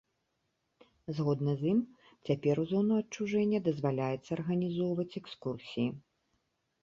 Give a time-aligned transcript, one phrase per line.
[1.17, 1.79] Згодна з ім,
[2.29, 5.85] цяпер у зону адчужэння дазваляецца арганізоўваць экскурсіі.